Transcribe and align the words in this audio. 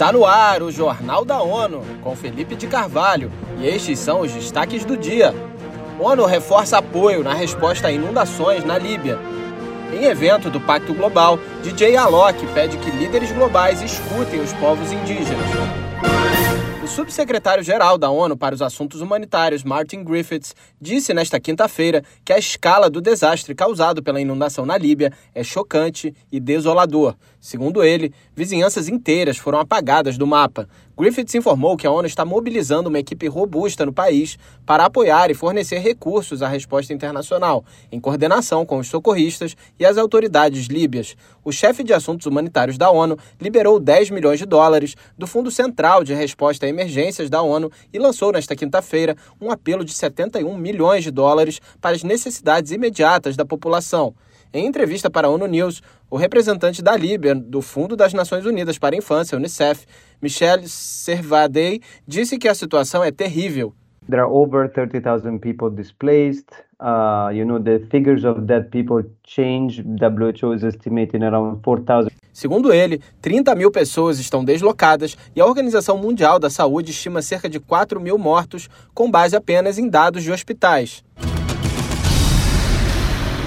Está 0.00 0.14
no 0.14 0.24
ar 0.24 0.62
o 0.62 0.72
Jornal 0.72 1.26
da 1.26 1.42
ONU, 1.42 1.82
com 2.02 2.16
Felipe 2.16 2.56
de 2.56 2.66
Carvalho, 2.66 3.30
e 3.58 3.66
estes 3.66 3.98
são 3.98 4.22
os 4.22 4.32
destaques 4.32 4.82
do 4.82 4.96
dia. 4.96 5.34
ONU 5.98 6.24
reforça 6.24 6.78
apoio 6.78 7.22
na 7.22 7.34
resposta 7.34 7.88
a 7.88 7.92
inundações 7.92 8.64
na 8.64 8.78
Líbia. 8.78 9.18
Em 9.92 10.06
evento 10.06 10.48
do 10.48 10.58
Pacto 10.58 10.94
Global, 10.94 11.38
DJ 11.62 11.98
Alok 11.98 12.46
pede 12.54 12.78
que 12.78 12.90
líderes 12.90 13.30
globais 13.30 13.82
escutem 13.82 14.40
os 14.40 14.54
povos 14.54 14.90
indígenas. 14.90 15.46
Subsecretário-geral 16.94 17.96
da 17.96 18.10
ONU 18.10 18.36
para 18.36 18.52
os 18.52 18.60
Assuntos 18.60 19.00
Humanitários, 19.00 19.62
Martin 19.62 20.02
Griffiths, 20.02 20.56
disse 20.80 21.14
nesta 21.14 21.38
quinta-feira 21.38 22.02
que 22.24 22.32
a 22.32 22.38
escala 22.38 22.90
do 22.90 23.00
desastre 23.00 23.54
causado 23.54 24.02
pela 24.02 24.20
inundação 24.20 24.66
na 24.66 24.76
Líbia 24.76 25.12
é 25.32 25.44
chocante 25.44 26.12
e 26.32 26.40
desolador. 26.40 27.14
Segundo 27.40 27.84
ele, 27.84 28.12
vizinhanças 28.34 28.88
inteiras 28.88 29.38
foram 29.38 29.60
apagadas 29.60 30.18
do 30.18 30.26
mapa. 30.26 30.68
Griffiths 31.00 31.34
informou 31.34 31.78
que 31.78 31.86
a 31.86 31.90
ONU 31.90 32.06
está 32.06 32.26
mobilizando 32.26 32.90
uma 32.90 32.98
equipe 32.98 33.26
robusta 33.26 33.86
no 33.86 33.92
país 33.92 34.38
para 34.66 34.84
apoiar 34.84 35.30
e 35.30 35.34
fornecer 35.34 35.78
recursos 35.78 36.42
à 36.42 36.48
resposta 36.48 36.92
internacional, 36.92 37.64
em 37.90 37.98
coordenação 37.98 38.66
com 38.66 38.76
os 38.76 38.88
socorristas 38.88 39.56
e 39.78 39.86
as 39.86 39.96
autoridades 39.96 40.66
líbias. 40.66 41.16
O 41.42 41.50
chefe 41.50 41.82
de 41.82 41.94
assuntos 41.94 42.26
humanitários 42.26 42.76
da 42.76 42.90
ONU 42.90 43.16
liberou 43.40 43.80
10 43.80 44.10
milhões 44.10 44.38
de 44.38 44.44
dólares 44.44 44.94
do 45.16 45.26
Fundo 45.26 45.50
Central 45.50 46.04
de 46.04 46.12
Resposta 46.12 46.66
a 46.66 46.68
Emergências 46.68 47.30
da 47.30 47.40
ONU 47.40 47.72
e 47.90 47.98
lançou 47.98 48.30
nesta 48.30 48.54
quinta-feira 48.54 49.16
um 49.40 49.50
apelo 49.50 49.86
de 49.86 49.94
71 49.94 50.54
milhões 50.58 51.02
de 51.02 51.10
dólares 51.10 51.62
para 51.80 51.96
as 51.96 52.02
necessidades 52.04 52.72
imediatas 52.72 53.38
da 53.38 53.44
população. 53.46 54.14
Em 54.52 54.66
entrevista 54.66 55.08
para 55.08 55.28
a 55.28 55.30
ONU 55.30 55.46
News, 55.46 55.80
o 56.10 56.16
representante 56.16 56.82
da 56.82 56.96
Líbia 56.96 57.36
do 57.36 57.62
Fundo 57.62 57.94
das 57.94 58.12
Nações 58.12 58.44
Unidas 58.44 58.76
para 58.78 58.96
a 58.96 58.98
Infância, 58.98 59.38
UNICEF, 59.38 59.86
Michel 60.20 60.60
Servadei, 60.66 61.80
disse 62.06 62.38
que 62.38 62.48
a 62.48 62.54
situação 62.54 63.02
é 63.02 63.10
terrível. 63.10 63.72
There 64.08 64.20
are 64.20 64.30
over 64.30 64.68
30,000 64.68 65.38
people 65.38 65.70
displaced. 65.70 66.48
Uh, 66.80 67.30
you 67.32 67.44
know, 67.44 67.60
the 67.62 67.86
figures 67.90 68.24
of 68.24 68.46
dead 68.46 68.70
people 68.70 69.04
change. 69.24 69.82
WHO 69.82 70.54
is 70.54 70.64
estimating 70.64 71.22
around 71.22 71.62
4,000. 71.62 72.10
Segundo 72.32 72.72
ele, 72.72 73.00
30 73.20 73.54
mil 73.54 73.70
pessoas 73.70 74.18
estão 74.18 74.44
deslocadas 74.44 75.16
e 75.34 75.40
a 75.40 75.46
Organização 75.46 75.98
Mundial 75.98 76.38
da 76.38 76.48
Saúde 76.48 76.90
estima 76.90 77.22
cerca 77.22 77.48
de 77.48 77.60
4 77.60 78.00
mil 78.00 78.16
mortos, 78.16 78.68
com 78.94 79.10
base 79.10 79.36
apenas 79.36 79.78
em 79.78 79.88
dados 79.88 80.22
de 80.22 80.32
hospitais. 80.32 81.04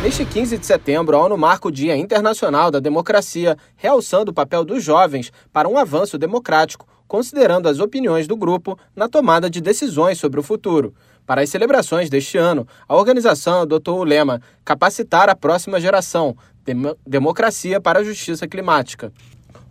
Neste 0.03 0.25
15 0.25 0.57
de 0.57 0.65
setembro, 0.65 1.15
a 1.15 1.21
ONU 1.21 1.37
marca 1.37 1.69
o 1.69 1.71
Dia 1.71 1.95
Internacional 1.95 2.69
da 2.69 2.81
Democracia, 2.81 3.57
realçando 3.77 4.31
o 4.31 4.33
papel 4.33 4.65
dos 4.65 4.83
jovens 4.83 5.31
para 5.53 5.65
um 5.65 5.77
avanço 5.77 6.17
democrático, 6.17 6.85
considerando 7.07 7.69
as 7.69 7.79
opiniões 7.79 8.27
do 8.27 8.35
grupo 8.35 8.77
na 8.93 9.07
tomada 9.07 9.49
de 9.49 9.61
decisões 9.61 10.17
sobre 10.17 10.41
o 10.41 10.43
futuro. 10.43 10.93
Para 11.25 11.39
as 11.39 11.49
celebrações 11.49 12.09
deste 12.09 12.37
ano, 12.37 12.67
a 12.85 12.97
organização 12.97 13.61
adotou 13.61 13.97
o 13.97 14.03
lema 14.03 14.41
Capacitar 14.65 15.29
a 15.29 15.35
próxima 15.37 15.79
geração 15.79 16.35
Dem 16.65 16.93
Democracia 17.07 17.79
para 17.79 17.99
a 17.99 18.03
Justiça 18.03 18.45
Climática. 18.45 19.09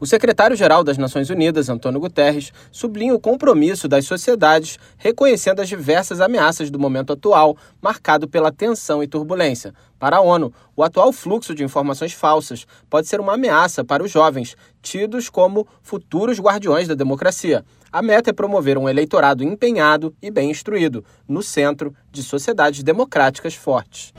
O 0.01 0.07
secretário-geral 0.07 0.83
das 0.83 0.99
Nações 0.99 1.31
Unidas, 1.31 1.69
Antônio 1.69 2.01
Guterres, 2.01 2.53
sublinha 2.71 3.15
o 3.15 3.21
compromisso 3.21 3.87
das 3.87 4.05
sociedades 4.05 4.79
reconhecendo 4.99 5.61
as 5.61 5.69
diversas 5.69 6.21
ameaças 6.21 6.71
do 6.71 6.79
momento 6.79 7.13
atual, 7.13 7.57
marcado 7.81 8.27
pela 8.27 8.51
tensão 8.51 9.03
e 9.03 9.07
turbulência. 9.07 9.73
Para 9.99 10.17
a 10.17 10.21
ONU, 10.21 10.53
o 10.75 10.83
atual 10.83 11.13
fluxo 11.13 11.55
de 11.55 11.63
informações 11.63 12.13
falsas 12.13 12.67
pode 12.91 13.07
ser 13.07 13.21
uma 13.21 13.35
ameaça 13.35 13.85
para 13.85 14.03
os 14.03 14.11
jovens, 14.11 14.57
tidos 14.83 15.31
como 15.31 15.67
futuros 15.81 16.41
guardiões 16.41 16.89
da 16.89 16.95
democracia. 16.95 17.65
A 17.93 18.03
meta 18.03 18.31
é 18.31 18.33
promover 18.33 18.77
um 18.77 18.89
eleitorado 18.89 19.45
empenhado 19.45 20.15
e 20.21 20.31
bem 20.31 20.51
instruído, 20.51 21.05
no 21.29 21.43
centro 21.43 21.95
de 22.11 22.23
sociedades 22.23 22.83
democráticas 22.83 23.55
fortes. 23.55 24.13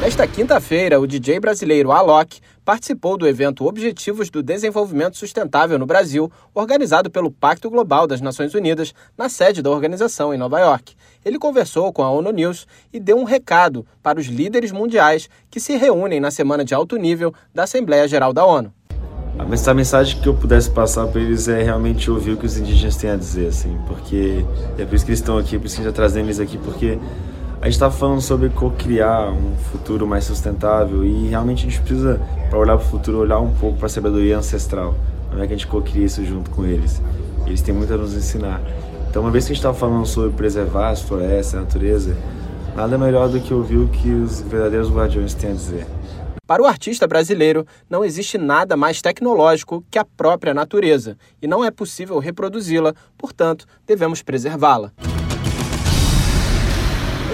Nesta 0.00 0.26
quinta-feira, 0.26 1.00
o 1.00 1.06
DJ 1.06 1.40
brasileiro 1.40 1.90
Alok 1.90 2.40
participou 2.64 3.16
do 3.16 3.26
evento 3.26 3.64
Objetivos 3.64 4.28
do 4.28 4.42
Desenvolvimento 4.42 5.16
Sustentável 5.16 5.78
no 5.78 5.86
Brasil, 5.86 6.30
organizado 6.52 7.10
pelo 7.10 7.30
Pacto 7.30 7.70
Global 7.70 8.06
das 8.06 8.20
Nações 8.20 8.54
Unidas, 8.54 8.92
na 9.16 9.28
sede 9.28 9.62
da 9.62 9.70
organização 9.70 10.34
em 10.34 10.38
Nova 10.38 10.60
York. 10.60 10.94
Ele 11.24 11.38
conversou 11.38 11.92
com 11.92 12.02
a 12.02 12.10
ONU 12.10 12.32
News 12.32 12.66
e 12.92 13.00
deu 13.00 13.16
um 13.16 13.24
recado 13.24 13.86
para 14.02 14.20
os 14.20 14.26
líderes 14.26 14.72
mundiais 14.72 15.28
que 15.50 15.60
se 15.60 15.76
reúnem 15.76 16.20
na 16.20 16.30
semana 16.30 16.64
de 16.64 16.74
alto 16.74 16.96
nível 16.96 17.32
da 17.54 17.62
Assembleia 17.62 18.06
Geral 18.06 18.32
da 18.32 18.44
ONU. 18.44 18.72
A 19.36 19.74
mensagem 19.74 20.20
que 20.20 20.28
eu 20.28 20.34
pudesse 20.34 20.70
passar 20.70 21.08
para 21.08 21.20
eles 21.20 21.48
é 21.48 21.60
realmente 21.62 22.08
ouvir 22.08 22.32
o 22.32 22.36
que 22.36 22.46
os 22.46 22.56
indígenas 22.56 22.96
têm 22.96 23.10
a 23.10 23.16
dizer, 23.16 23.48
assim, 23.48 23.76
porque 23.88 24.44
é 24.78 24.84
por 24.84 24.94
isso 24.94 25.04
que 25.04 25.10
eles 25.10 25.20
estão 25.20 25.38
aqui, 25.38 25.56
é 25.56 25.58
por 25.58 25.66
isso 25.66 25.74
que 25.74 25.80
a 25.80 25.84
gente 25.84 25.90
está 25.90 26.02
trazendo 26.02 26.26
eles 26.26 26.38
aqui, 26.38 26.56
porque 26.56 26.98
a 27.64 27.66
gente 27.66 27.76
está 27.76 27.90
falando 27.90 28.20
sobre 28.20 28.50
co-criar 28.50 29.32
um 29.32 29.56
futuro 29.56 30.06
mais 30.06 30.24
sustentável 30.24 31.02
e 31.02 31.28
realmente 31.28 31.66
a 31.66 31.70
gente 31.70 31.80
precisa, 31.80 32.20
para 32.50 32.58
olhar 32.58 32.76
para 32.76 32.86
o 32.86 32.90
futuro, 32.90 33.16
olhar 33.16 33.40
um 33.40 33.54
pouco 33.54 33.78
para 33.78 33.86
a 33.86 33.88
sabedoria 33.88 34.36
ancestral. 34.36 34.94
Não 35.32 35.42
é 35.42 35.46
que 35.46 35.54
a 35.54 35.56
gente 35.56 35.66
co-cria 35.66 36.04
isso 36.04 36.22
junto 36.26 36.50
com 36.50 36.66
eles. 36.66 37.00
Eles 37.46 37.62
têm 37.62 37.74
muito 37.74 37.90
a 37.94 37.96
nos 37.96 38.12
ensinar. 38.12 38.60
Então, 39.08 39.22
uma 39.22 39.30
vez 39.30 39.46
que 39.46 39.52
a 39.52 39.54
gente 39.54 39.64
está 39.64 39.72
falando 39.72 40.04
sobre 40.04 40.36
preservar 40.36 40.90
as 40.90 41.00
florestas, 41.00 41.54
a 41.54 41.62
natureza, 41.62 42.14
nada 42.76 42.98
melhor 42.98 43.30
do 43.30 43.40
que 43.40 43.54
ouvir 43.54 43.78
o 43.78 43.88
que 43.88 44.10
os 44.10 44.42
verdadeiros 44.42 44.90
guardiões 44.90 45.32
têm 45.32 45.52
a 45.52 45.54
dizer. 45.54 45.86
Para 46.46 46.62
o 46.62 46.66
artista 46.66 47.06
brasileiro, 47.06 47.66
não 47.88 48.04
existe 48.04 48.36
nada 48.36 48.76
mais 48.76 49.00
tecnológico 49.00 49.82
que 49.90 49.98
a 49.98 50.04
própria 50.04 50.52
natureza, 50.52 51.16
e 51.40 51.46
não 51.46 51.64
é 51.64 51.70
possível 51.70 52.18
reproduzi-la, 52.18 52.92
portanto, 53.16 53.64
devemos 53.86 54.20
preservá-la. 54.20 54.92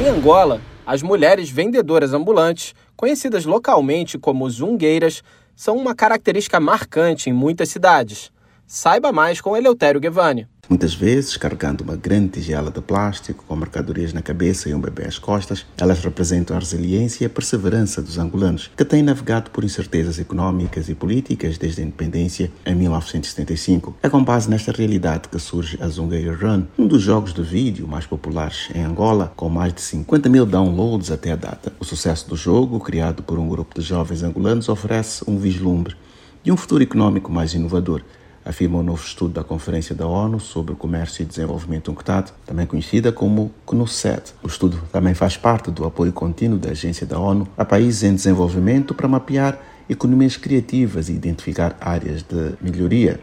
Em 0.01 0.09
Angola, 0.09 0.63
as 0.87 1.03
mulheres 1.03 1.51
vendedoras 1.51 2.15
ambulantes, 2.15 2.75
conhecidas 2.97 3.45
localmente 3.45 4.17
como 4.17 4.49
zungueiras, 4.49 5.23
são 5.55 5.77
uma 5.77 5.95
característica 5.95 6.59
marcante 6.59 7.29
em 7.29 7.35
muitas 7.35 7.69
cidades. 7.69 8.33
Saiba 8.67 9.13
mais 9.13 9.43
com 9.43 9.55
Eleutério 9.55 10.01
Guevani 10.01 10.49
muitas 10.71 10.95
vezes 10.95 11.37
carregando 11.37 11.83
uma 11.83 11.97
grande 11.97 12.29
tigela 12.29 12.71
de 12.71 12.81
plástico 12.81 13.45
com 13.47 13.57
mercadorias 13.57 14.13
na 14.13 14.23
cabeça 14.23 14.69
e 14.69 14.75
um 14.75 14.81
bebê 14.81 15.05
às 15.05 15.19
costas. 15.19 15.67
Elas 15.77 15.99
representam 16.05 16.57
a 16.57 16.61
resiliência 16.61 17.25
e 17.25 17.27
a 17.27 17.31
perseverança 17.31 18.01
dos 18.01 18.17
angolanos, 18.19 18.71
que 18.77 18.85
têm 18.85 19.03
navegado 19.03 19.51
por 19.51 19.65
incertezas 19.65 20.21
econômicas 20.21 20.89
e 20.89 20.95
políticas 20.95 21.59
desde 21.59 21.83
a 21.83 21.85
independência 21.85 22.53
em 22.65 22.75
1975. 22.77 23.97
É 24.01 24.09
com 24.09 24.23
base 24.23 24.49
nesta 24.49 24.71
realidade 24.71 25.29
que 25.29 25.39
surge 25.41 25.77
a 25.83 25.89
Zungeira 25.89 26.37
Run, 26.37 26.63
um 26.79 26.87
dos 26.87 27.03
jogos 27.03 27.35
de 27.35 27.43
vídeo 27.43 27.89
mais 27.89 28.07
populares 28.07 28.69
em 28.73 28.85
Angola, 28.85 29.33
com 29.35 29.49
mais 29.49 29.75
de 29.75 29.81
50 29.81 30.29
mil 30.29 30.47
downloads 30.47 31.11
até 31.11 31.33
a 31.33 31.37
data. 31.37 31.73
O 31.81 31.85
sucesso 31.85 32.29
do 32.29 32.37
jogo, 32.37 32.79
criado 32.79 33.25
por 33.25 33.41
um 33.41 33.49
grupo 33.49 33.81
de 33.81 33.85
jovens 33.85 34.23
angolanos, 34.23 34.69
oferece 34.69 35.25
um 35.27 35.37
vislumbre 35.37 35.97
de 36.45 36.53
um 36.53 36.57
futuro 36.57 36.83
econômico 36.83 37.33
mais 37.33 37.55
inovador 37.55 38.03
afirma 38.45 38.79
o 38.79 38.81
um 38.81 38.85
novo 38.85 39.03
estudo 39.05 39.35
da 39.35 39.45
Conferência 39.45 39.95
da 39.95 40.07
ONU 40.07 40.41
sobre 40.41 40.73
o 40.73 40.77
Comércio 40.77 41.23
e 41.23 41.27
Desenvolvimento 41.27 41.91
UNCTAD, 41.91 42.33
também 42.47 42.67
conhecida 42.67 43.13
como 43.13 43.53
CNUSED. 43.67 44.35
O 44.43 44.47
estudo 44.47 44.81
também 44.93 45.15
faz 45.15 45.37
parte 45.37 45.71
do 45.71 45.85
apoio 45.85 46.13
contínuo 46.13 46.59
da 46.59 46.71
Agência 46.71 47.07
da 47.07 47.19
ONU 47.19 47.47
a 47.57 47.65
países 47.65 48.03
em 48.03 48.15
desenvolvimento 48.15 48.95
para 48.95 49.09
mapear 49.09 49.59
economias 49.89 50.37
criativas 50.37 51.09
e 51.09 51.13
identificar 51.13 51.77
áreas 51.81 52.23
de 52.23 52.55
melhoria. 52.61 53.21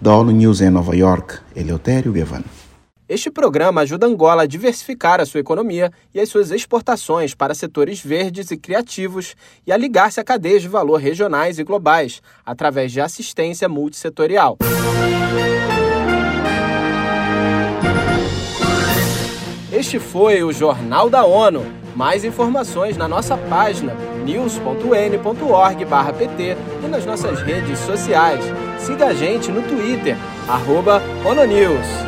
Da 0.00 0.16
ONU 0.16 0.30
News 0.32 0.60
em 0.60 0.70
Nova 0.70 0.94
York, 0.96 1.38
Eleutério 1.54 2.12
Gavan. 2.12 2.42
Este 3.08 3.30
programa 3.30 3.80
ajuda 3.80 4.06
Angola 4.06 4.42
a 4.42 4.46
diversificar 4.46 5.18
a 5.18 5.24
sua 5.24 5.40
economia 5.40 5.90
e 6.14 6.20
as 6.20 6.28
suas 6.28 6.50
exportações 6.50 7.34
para 7.34 7.54
setores 7.54 8.04
verdes 8.04 8.50
e 8.50 8.56
criativos 8.58 9.34
e 9.66 9.72
a 9.72 9.78
ligar-se 9.78 10.20
a 10.20 10.24
cadeias 10.24 10.60
de 10.60 10.68
valor 10.68 10.96
regionais 10.96 11.58
e 11.58 11.64
globais, 11.64 12.20
através 12.44 12.92
de 12.92 13.00
assistência 13.00 13.66
multissetorial. 13.66 14.58
Este 19.72 19.98
foi 19.98 20.42
o 20.42 20.52
Jornal 20.52 21.08
da 21.08 21.24
ONU. 21.24 21.64
Mais 21.96 22.24
informações 22.24 22.98
na 22.98 23.08
nossa 23.08 23.38
página 23.38 23.94
news.n.org/pt 24.24 26.56
e 26.84 26.88
nas 26.88 27.06
nossas 27.06 27.40
redes 27.40 27.78
sociais. 27.78 28.44
Siga 28.78 29.06
a 29.06 29.14
gente 29.14 29.50
no 29.50 29.62
Twitter, 29.62 30.14
ONUNews. 31.24 32.07